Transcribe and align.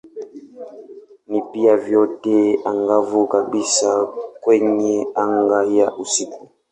Ni 1.27 1.41
pia 1.41 1.77
nyota 1.89 2.47
angavu 2.69 3.27
kabisa 3.27 4.05
kwenye 4.41 5.07
anga 5.15 5.63
ya 5.63 5.93
usiku. 5.95 6.49